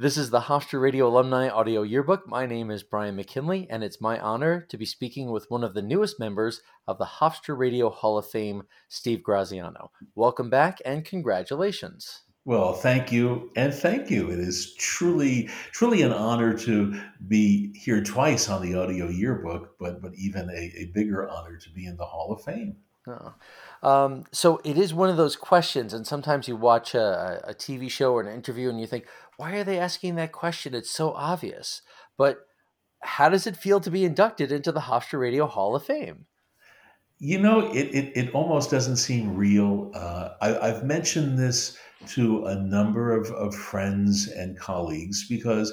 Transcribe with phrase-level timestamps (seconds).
[0.00, 2.28] This is the Hofstra Radio Alumni Audio Yearbook.
[2.28, 5.74] My name is Brian McKinley, and it's my honor to be speaking with one of
[5.74, 9.90] the newest members of the Hofstra Radio Hall of Fame, Steve Graziano.
[10.14, 12.22] Welcome back and congratulations.
[12.44, 14.30] Well, thank you, and thank you.
[14.30, 16.96] It is truly, truly an honor to
[17.26, 21.70] be here twice on the Audio Yearbook, but but even a, a bigger honor to
[21.70, 22.76] be in the Hall of Fame.
[23.08, 23.34] Oh.
[23.82, 27.90] Um, so it is one of those questions, and sometimes you watch a, a TV
[27.90, 29.06] show or an interview and you think,
[29.38, 30.74] why are they asking that question?
[30.74, 31.80] It's so obvious.
[32.18, 32.40] But
[33.00, 36.26] how does it feel to be inducted into the Hofstra Radio Hall of Fame?
[37.20, 39.92] You know, it, it, it almost doesn't seem real.
[39.94, 45.72] Uh, I, have mentioned this to a number of, of friends and colleagues because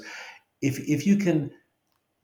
[0.62, 1.52] if, if you can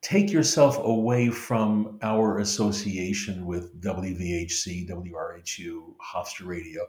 [0.04, 6.86] take yourself away from our association with WVHC, WRHU, Hofstra Radio,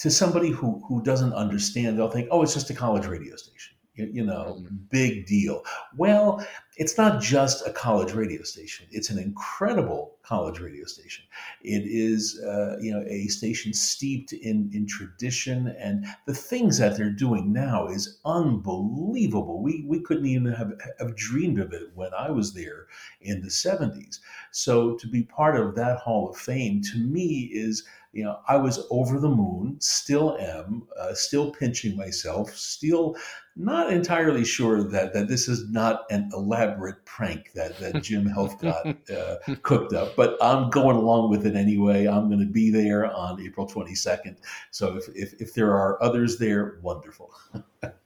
[0.00, 3.76] to somebody who, who doesn't understand, they'll think, oh, it's just a college radio station
[4.12, 4.76] you know, mm-hmm.
[4.90, 5.62] big deal.
[5.96, 6.44] Well,
[6.76, 8.86] it's not just a college radio station.
[8.90, 11.24] It's an incredible college radio station.
[11.62, 16.96] It is, uh, you know, a station steeped in, in tradition, and the things that
[16.96, 19.62] they're doing now is unbelievable.
[19.62, 22.86] We, we couldn't even have, have dreamed of it when I was there
[23.20, 24.20] in the 70s.
[24.52, 28.56] So to be part of that Hall of Fame, to me, is– you know, I
[28.56, 33.16] was over the moon, still am, uh, still pinching myself, still
[33.54, 39.10] not entirely sure that, that this is not an elaborate prank that, that Jim Helfgott
[39.10, 42.08] uh, cooked up, but I'm going along with it anyway.
[42.08, 44.36] I'm going to be there on April 22nd.
[44.70, 47.32] So if, if, if there are others there, wonderful.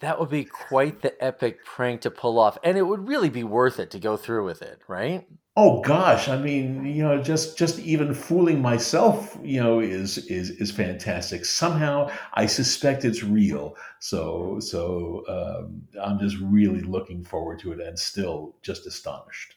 [0.00, 2.58] that would be quite the epic prank to pull off.
[2.64, 5.26] And it would really be worth it to go through with it, right?
[5.56, 10.50] Oh gosh, I mean, you know, just just even fooling myself, you know, is is
[10.50, 11.44] is fantastic.
[11.44, 13.76] Somehow, I suspect it's real.
[13.98, 19.56] So so um, I'm just really looking forward to it, and still just astonished.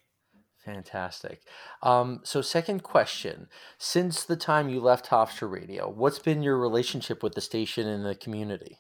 [0.66, 1.44] Fantastic.
[1.82, 3.48] Um, so, second question:
[3.78, 8.06] Since the time you left Hofstra Radio, what's been your relationship with the station and
[8.06, 8.80] the community?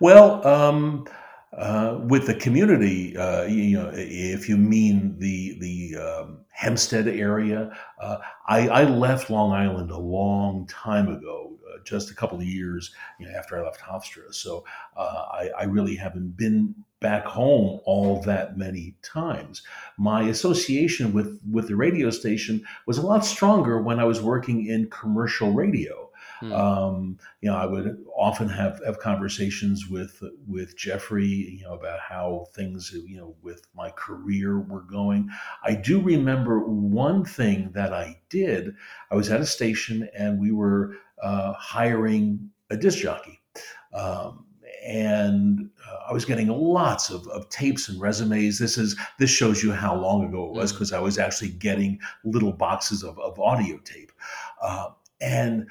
[0.00, 0.46] Well.
[0.46, 1.06] Um,
[1.56, 7.76] uh, with the community, uh, you know, if you mean the the um, Hempstead area,
[8.00, 12.44] uh, I, I, left Long Island a long time ago, uh, just a couple of
[12.44, 14.34] years you know, after I left Hofstra.
[14.34, 14.64] So
[14.96, 19.62] uh, I, I, really haven't been back home all that many times.
[19.96, 24.66] My association with with the radio station was a lot stronger when I was working
[24.66, 26.07] in commercial radio.
[26.40, 26.52] Hmm.
[26.52, 32.00] Um, you know, I would often have, have conversations with with Jeffrey, you know, about
[32.00, 35.28] how things, you know, with my career were going.
[35.64, 38.74] I do remember one thing that I did.
[39.10, 43.40] I was at a station and we were uh, hiring a disc jockey.
[43.92, 44.44] Um,
[44.86, 48.58] and uh, I was getting lots of, of tapes and resumes.
[48.58, 50.96] This is this shows you how long ago it was because hmm.
[50.96, 54.12] I was actually getting little boxes of, of audio tape,
[54.62, 54.90] uh,
[55.20, 55.66] and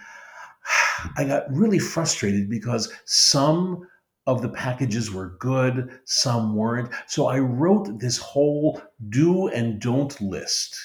[1.16, 3.88] I got really frustrated because some
[4.26, 6.92] of the packages were good, some weren't.
[7.08, 10.78] So I wrote this whole do and don't list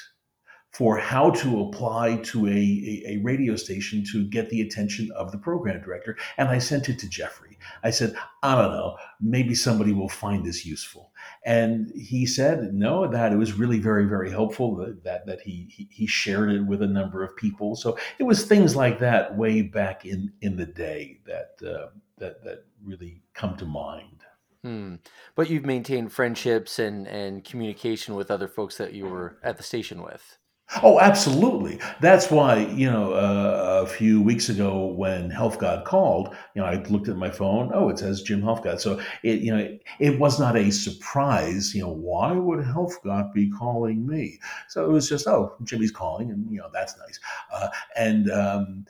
[0.72, 5.30] for how to apply to a, a, a, radio station to get the attention of
[5.30, 6.16] the program director.
[6.38, 7.58] And I sent it to Jeffrey.
[7.82, 11.11] I said, I don't know, maybe somebody will find this useful.
[11.44, 15.68] And he said, no, that it was really very, very helpful that, that, that he,
[15.70, 17.74] he, he shared it with a number of people.
[17.76, 21.88] So it was things like that way back in, in the day that, uh,
[22.18, 24.24] that, that really come to mind.
[24.62, 24.94] Hmm.
[25.34, 29.62] But you've maintained friendships and, and communication with other folks that you were at the
[29.64, 30.38] station with.
[30.80, 31.78] Oh, absolutely.
[32.00, 36.76] That's why, you know, uh, a few weeks ago when Helfgott called, you know, I
[36.84, 37.70] looked at my phone.
[37.74, 38.80] Oh, it says Jim Helfgott.
[38.80, 41.74] So it, you know, it, it was not a surprise.
[41.74, 44.38] You know, why would Helfgott be calling me?
[44.68, 47.18] So it was just, oh, Jimmy's calling, and you know, that's nice.
[47.52, 48.86] Uh, and um,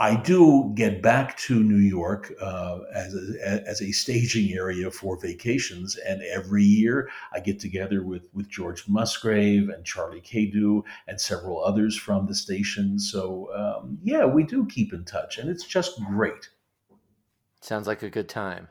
[0.00, 5.20] I do get back to New York uh, as, a, as a staging area for
[5.20, 11.20] vacations, and every year I get together with with George Musgrave and Charlie Cadieux and
[11.20, 12.98] several others from the station.
[12.98, 16.48] So um, yeah, we do keep in touch, and it's just great.
[17.60, 18.68] Sounds like a good time.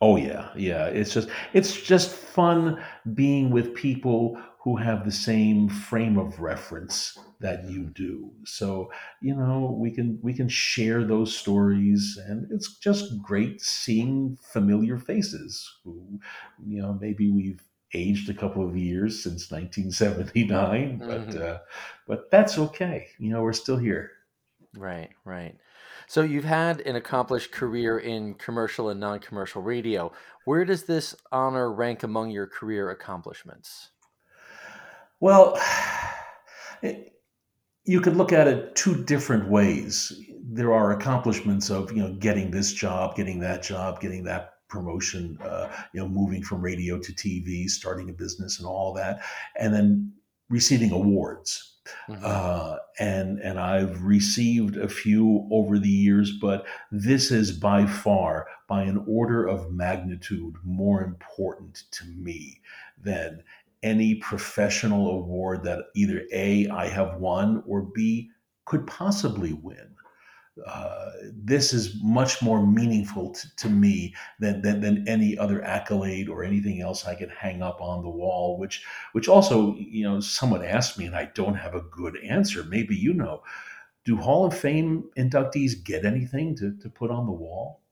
[0.00, 0.86] Oh yeah, yeah.
[0.86, 2.80] It's just it's just fun
[3.14, 8.32] being with people who have the same frame of reference that you do.
[8.46, 14.38] So, you know, we can we can share those stories and it's just great seeing
[14.42, 16.18] familiar faces who,
[16.66, 17.62] you know, maybe we've
[17.92, 21.42] aged a couple of years since 1979, but mm-hmm.
[21.42, 21.58] uh,
[22.08, 23.08] but that's okay.
[23.18, 24.12] You know, we're still here.
[24.74, 25.54] Right, right.
[26.06, 30.12] So you've had an accomplished career in commercial and non-commercial radio.
[30.46, 33.90] Where does this honor rank among your career accomplishments?
[35.20, 35.58] Well,
[36.82, 37.13] it,
[37.84, 40.12] you could look at it two different ways.
[40.42, 45.38] There are accomplishments of you know getting this job, getting that job, getting that promotion,
[45.42, 49.22] uh, you know, moving from radio to TV, starting a business, and all that,
[49.58, 50.12] and then
[50.48, 51.72] receiving awards.
[52.08, 52.22] Mm-hmm.
[52.24, 58.46] Uh, and and I've received a few over the years, but this is by far,
[58.68, 62.60] by an order of magnitude, more important to me
[63.02, 63.42] than
[63.84, 68.30] any professional award that either A, I have won, or B,
[68.64, 69.94] could possibly win.
[70.66, 76.28] Uh, this is much more meaningful to, to me than, than, than any other accolade
[76.28, 80.20] or anything else I could hang up on the wall, which which also, you know,
[80.20, 82.64] someone asked me and I don't have a good answer.
[82.64, 83.42] Maybe you know.
[84.04, 87.83] Do Hall of Fame inductees get anything to, to put on the wall?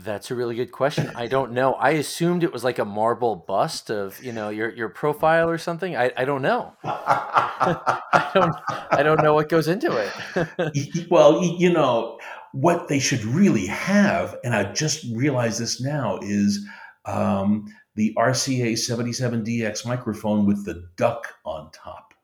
[0.00, 1.10] That's a really good question.
[1.16, 1.74] I don't know.
[1.74, 5.58] I assumed it was like a marble bust of, you know, your your profile or
[5.58, 5.96] something.
[5.96, 6.72] I, I don't know.
[6.84, 8.54] I don't
[8.92, 11.06] I don't know what goes into it.
[11.10, 12.20] well, you know,
[12.52, 16.64] what they should really have, and I just realized this now, is
[17.04, 17.66] um,
[17.96, 22.14] the RCA 77DX microphone with the duck on top.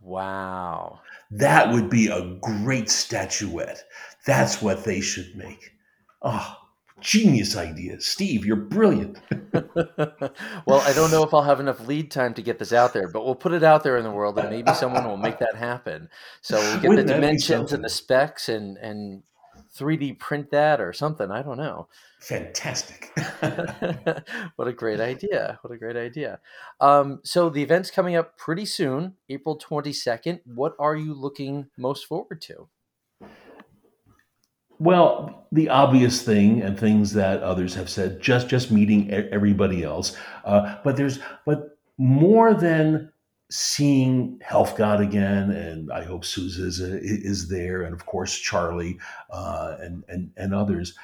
[0.00, 0.98] Wow.
[1.30, 3.84] That would be a great statuette.
[4.26, 5.70] That's what they should make.
[6.22, 6.56] Oh,
[7.00, 8.00] genius idea.
[8.00, 9.18] Steve, you're brilliant.
[9.52, 13.08] well, I don't know if I'll have enough lead time to get this out there,
[13.08, 15.54] but we'll put it out there in the world and maybe someone will make that
[15.54, 16.08] happen.
[16.40, 19.22] So we'll get Wouldn't the dimensions and the specs and, and
[19.78, 21.30] 3D print that or something.
[21.30, 21.88] I don't know.
[22.20, 23.12] Fantastic.
[24.56, 25.58] what a great idea.
[25.62, 26.40] What a great idea.
[26.80, 30.40] Um, so the event's coming up pretty soon, April 22nd.
[30.44, 32.68] What are you looking most forward to?
[34.78, 40.16] Well, the obvious thing and things that others have said, just just meeting everybody else.
[40.44, 43.12] Uh, but there's but more than
[43.50, 48.98] seeing Helfgott again, and I hope Sousa is, is there, and of course Charlie
[49.30, 50.94] uh, and and and others.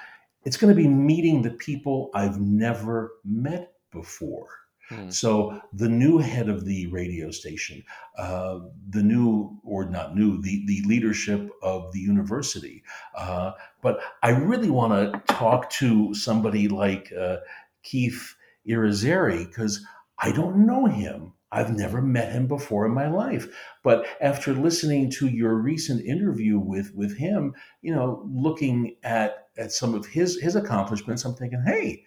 [0.45, 4.49] It's going to be meeting the people I've never met before.
[4.89, 5.11] Hmm.
[5.11, 7.83] So the new head of the radio station,
[8.19, 8.61] uh,
[8.91, 12.83] the new or not new, the the leadership of the university.
[13.17, 13.53] Uh,
[13.83, 17.39] but I really want to talk to somebody like uh,
[17.83, 18.35] Keith
[18.69, 19.85] Irizarry because
[20.19, 21.33] I don't know him.
[21.51, 23.47] I've never met him before in my life.
[23.85, 29.73] But after listening to your recent interview with with him, you know, looking at at
[29.73, 32.05] some of his his accomplishments, I'm thinking, hey,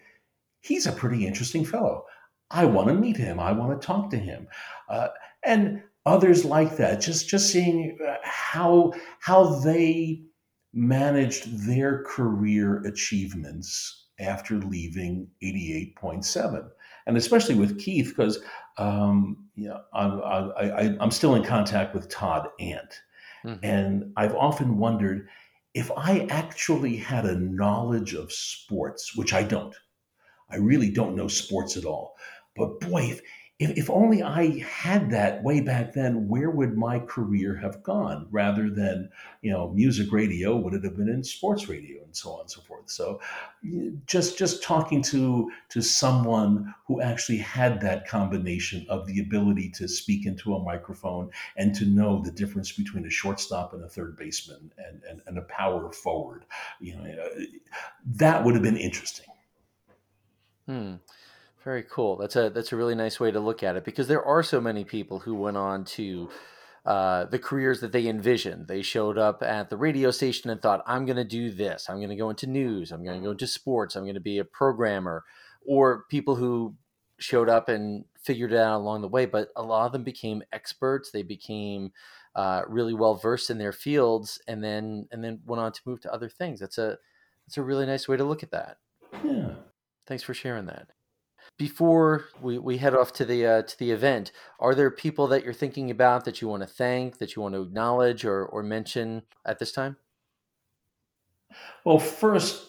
[0.60, 2.04] he's a pretty interesting fellow.
[2.50, 3.38] I want to meet him.
[3.38, 4.48] I want to talk to him.
[4.88, 5.08] Uh,
[5.44, 10.22] and others like that, just just seeing uh, how how they
[10.72, 16.68] managed their career achievements after leaving 88.7
[17.06, 18.38] and especially with keith because
[18.76, 23.00] um, you know, I'm, I, am still in contact with todd ant
[23.44, 23.64] mm-hmm.
[23.64, 25.28] and i've often wondered
[25.74, 29.74] if i actually had a knowledge of sports which i don't
[30.50, 32.14] i really don't know sports at all
[32.58, 33.20] but boy, if,
[33.58, 38.28] if, if only I had that way back then, where would my career have gone
[38.30, 39.10] rather than,
[39.42, 40.56] you know, music radio?
[40.56, 42.88] Would it have been in sports radio and so on and so forth?
[42.88, 43.20] So
[44.06, 49.88] just just talking to to someone who actually had that combination of the ability to
[49.88, 54.16] speak into a microphone and to know the difference between a shortstop and a third
[54.16, 56.44] baseman and, and, and a power forward,
[56.80, 57.28] you know,
[58.06, 59.26] that would have been interesting.
[60.66, 60.94] Hmm.
[61.68, 62.16] Very cool.
[62.16, 64.58] That's a that's a really nice way to look at it because there are so
[64.58, 66.30] many people who went on to
[66.86, 68.68] uh, the careers that they envisioned.
[68.68, 71.90] They showed up at the radio station and thought, "I'm going to do this.
[71.90, 72.90] I'm going to go into news.
[72.90, 73.96] I'm going to go into sports.
[73.96, 75.24] I'm going to be a programmer."
[75.66, 76.74] Or people who
[77.18, 80.42] showed up and figured it out along the way, but a lot of them became
[80.54, 81.10] experts.
[81.10, 81.92] They became
[82.34, 86.00] uh, really well versed in their fields, and then and then went on to move
[86.00, 86.60] to other things.
[86.60, 86.96] That's a
[87.46, 88.78] that's a really nice way to look at that.
[89.22, 89.50] Yeah.
[90.06, 90.88] Thanks for sharing that
[91.58, 95.44] before we, we head off to the uh, to the event, are there people that
[95.44, 98.62] you're thinking about that you want to thank, that you want to acknowledge or or
[98.62, 99.96] mention at this time?
[101.84, 102.64] Well, first,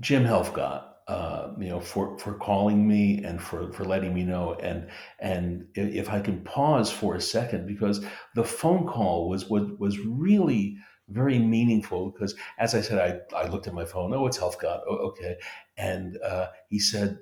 [0.00, 4.54] Jim Helfgott, uh, you know, for for calling me and for for letting me know,
[4.54, 8.04] and and if I can pause for a second because
[8.34, 10.76] the phone call was was was really
[11.08, 14.12] very meaningful because as I said, I, I looked at my phone.
[14.12, 14.82] Oh, it's Helfgott.
[14.86, 15.36] Oh, okay.
[15.78, 17.20] And uh, he said,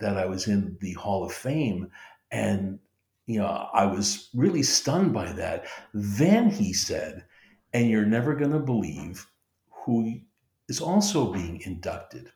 [0.00, 1.90] that I was in the Hall of Fame.
[2.30, 2.78] And,
[3.26, 5.66] you know, I was really stunned by that.
[5.92, 7.24] Then he said,
[7.72, 9.26] And you're never going to believe
[9.70, 10.20] who
[10.68, 12.30] is also being inducted.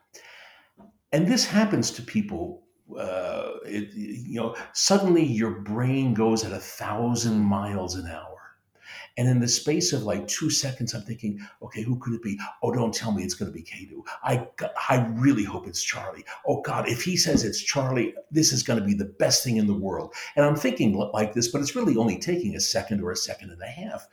[1.12, 2.64] And this happens to people.
[2.96, 8.37] Uh, it, you know, suddenly your brain goes at a thousand miles an hour
[9.16, 12.38] and in the space of like two seconds, I'm thinking, okay, who could it be?
[12.62, 14.02] Oh, don't tell me it's going to be Cadieux.
[14.22, 14.46] I,
[14.88, 16.24] I really hope it's Charlie.
[16.46, 19.56] Oh, God, if he says it's Charlie, this is going to be the best thing
[19.56, 20.14] in the world.
[20.36, 23.50] And I'm thinking like this, but it's really only taking a second or a second
[23.50, 24.06] and a half.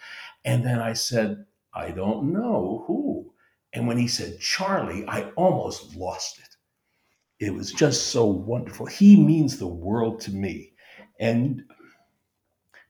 [0.43, 3.33] And then I said, I don't know who.
[3.73, 7.45] And when he said Charlie, I almost lost it.
[7.45, 8.85] It was just so wonderful.
[8.85, 10.71] He means the world to me.
[11.19, 11.63] And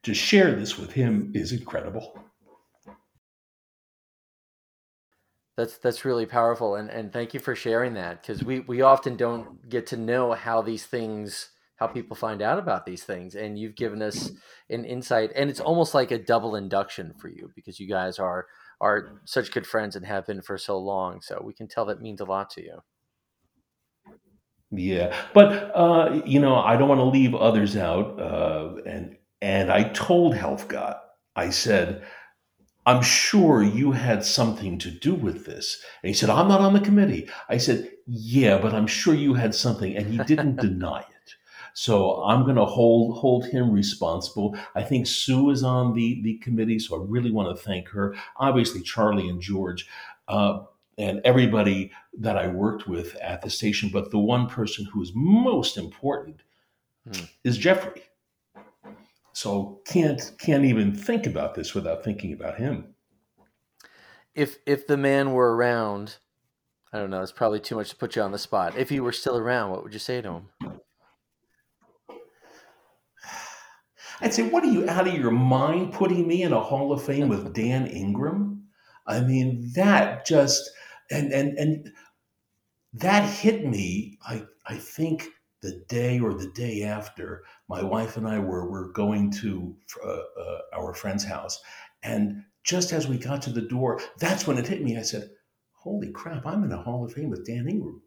[0.05, 2.17] to share this with him is incredible.
[5.57, 9.15] That's that's really powerful, and and thank you for sharing that because we we often
[9.15, 13.57] don't get to know how these things how people find out about these things, and
[13.57, 14.31] you've given us
[14.69, 18.45] an insight, and it's almost like a double induction for you because you guys are
[18.81, 22.01] are such good friends and have been for so long, so we can tell that
[22.01, 22.79] means a lot to you.
[24.71, 29.71] Yeah, but uh, you know, I don't want to leave others out, uh, and and
[29.71, 30.99] I told Helfgott,
[31.35, 32.03] I said,
[32.85, 35.83] I'm sure you had something to do with this.
[36.03, 37.29] And he said, I'm not on the committee.
[37.49, 39.95] I said, Yeah, but I'm sure you had something.
[39.95, 41.35] And he didn't deny it.
[41.73, 44.55] So I'm going to hold hold him responsible.
[44.75, 48.15] I think Sue is on the, the committee, so I really want to thank her.
[48.37, 49.87] Obviously, Charlie and George.
[50.27, 50.59] Uh,
[50.97, 55.11] and everybody that I worked with at the station, but the one person who is
[55.13, 56.41] most important
[57.05, 57.25] hmm.
[57.43, 58.03] is Jeffrey.
[59.35, 62.95] So can't can't even think about this without thinking about him.
[64.33, 66.19] If if the man were around,
[66.93, 67.21] I don't know.
[67.21, 68.77] It's probably too much to put you on the spot.
[68.77, 70.49] If he were still around, what would you say to him?
[74.21, 77.03] I'd say, "What are you out of your mind putting me in a Hall of
[77.03, 78.69] Fame with Dan Ingram?"
[79.05, 80.71] I mean, that just
[81.11, 81.91] and and and
[82.93, 84.17] that hit me.
[84.25, 85.27] I I think
[85.65, 90.41] the day or the day after, my wife and I were, were going to uh,
[90.41, 91.59] uh, our friend's house.
[92.03, 94.97] And just as we got to the door, that's when it hit me.
[94.97, 95.31] I said,
[95.73, 98.01] Holy crap, I'm in a Hall of Fame with Dan Ingram.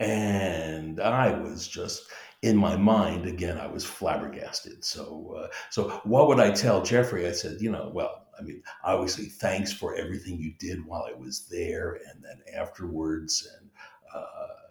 [0.00, 2.02] And I was just
[2.42, 3.58] in my mind again.
[3.58, 4.84] I was flabbergasted.
[4.84, 7.26] So, uh, so what would I tell Jeffrey?
[7.26, 11.18] I said, you know, well, I mean, obviously, thanks for everything you did while I
[11.18, 13.70] was there, and then afterwards, and
[14.14, 14.67] uh,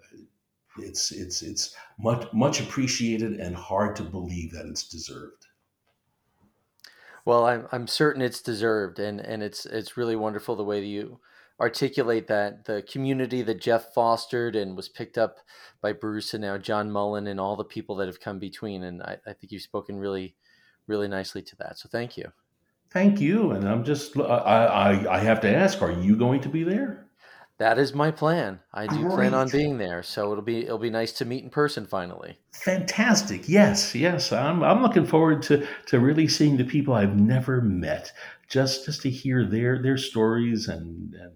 [0.80, 5.48] it's it's it's much much appreciated and hard to believe that it's deserved.
[7.26, 10.88] Well, I'm I'm certain it's deserved, and and it's it's really wonderful the way that
[10.88, 11.20] you
[11.60, 15.38] articulate that the community that Jeff fostered and was picked up
[15.82, 19.02] by Bruce and now John Mullen and all the people that have come between, and
[19.02, 20.36] I, I think you've spoken really
[20.88, 21.78] really nicely to that.
[21.78, 22.32] So thank you.
[22.92, 26.50] Thank you, and I'm just I I, I have to ask: Are you going to
[26.50, 27.07] be there?
[27.60, 28.60] That is my plan.
[28.72, 31.50] I do plan on being there, so it'll be it'll be nice to meet in
[31.50, 32.38] person finally.
[32.52, 33.50] Fantastic.
[33.50, 34.32] Yes, yes.
[34.32, 38.12] I'm I'm looking forward to to really seeing the people I've never met.
[38.48, 41.34] Just just to hear their their stories and and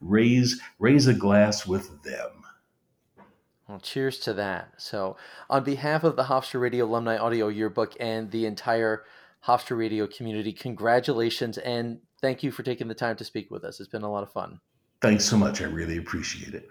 [0.00, 2.30] raise raise a glass with them.
[3.66, 4.74] Well, cheers to that.
[4.76, 5.16] So,
[5.50, 9.04] on behalf of the Hofstra Radio Alumni Audio Yearbook and the entire
[9.46, 13.80] Hofstra Radio community, congratulations and thank you for taking the time to speak with us.
[13.80, 14.60] It's been a lot of fun.
[15.04, 15.60] Thanks so much.
[15.60, 16.70] I really appreciate it.